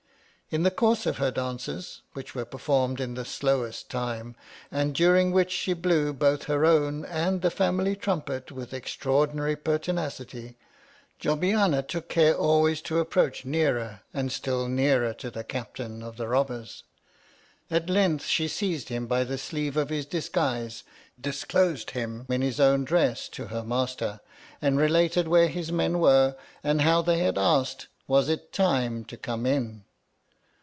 [0.53, 4.35] In the course of her dances, which were performed in the slowest time,
[4.69, 10.17] and during which she blew both her own and the family trumpet with Jobbiana
[11.87, 16.83] took nearer and still nearer to the Captain of the Bobbers.
[17.71, 20.83] At length she seized him by the sleeve of his disguise,
[21.17, 24.19] disclosed him in his as own dress to her master,
[24.61, 29.15] and related where his men were, and how they had asked Was it time to
[29.15, 29.85] come in